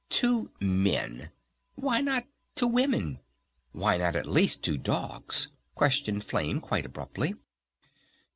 To 0.09 0.49
"Men"? 0.59 1.29
Why 1.75 2.01
not 2.01 2.25
to 2.55 2.65
Women? 2.65 3.19
Why 3.71 3.97
not 3.97 4.15
at 4.15 4.25
least 4.25 4.63
to 4.63 4.75
"Dogs?" 4.75 5.51
questioned 5.75 6.23
Flame 6.23 6.59
quite 6.59 6.87
abruptly. 6.87 7.35